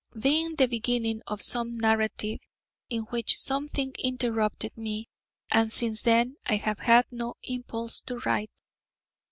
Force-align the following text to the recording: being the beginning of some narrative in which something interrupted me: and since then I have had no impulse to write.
being 0.19 0.53
the 0.55 0.67
beginning 0.67 1.21
of 1.27 1.43
some 1.43 1.75
narrative 1.77 2.39
in 2.89 3.03
which 3.11 3.37
something 3.37 3.93
interrupted 3.99 4.75
me: 4.75 5.07
and 5.51 5.71
since 5.71 6.01
then 6.01 6.37
I 6.43 6.55
have 6.55 6.79
had 6.79 7.05
no 7.11 7.35
impulse 7.43 8.01
to 8.07 8.17
write. 8.21 8.49